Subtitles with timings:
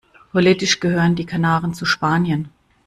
[0.31, 2.49] Politisch gehören die Kanaren zu Spanien.